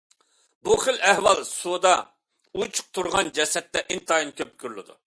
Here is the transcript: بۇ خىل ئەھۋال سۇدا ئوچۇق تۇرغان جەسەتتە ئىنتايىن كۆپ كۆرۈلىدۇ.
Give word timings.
بۇ 0.69 0.77
خىل 0.83 0.97
ئەھۋال 1.09 1.43
سۇدا 1.49 1.91
ئوچۇق 2.57 2.91
تۇرغان 2.99 3.33
جەسەتتە 3.39 3.87
ئىنتايىن 3.91 4.35
كۆپ 4.43 4.59
كۆرۈلىدۇ. 4.65 4.99